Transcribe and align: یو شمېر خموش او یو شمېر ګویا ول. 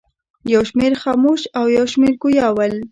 یو 0.53 0.61
شمېر 0.69 0.93
خموش 1.01 1.41
او 1.59 1.65
یو 1.77 1.85
شمېر 1.93 2.13
ګویا 2.21 2.47
ول. 2.57 2.73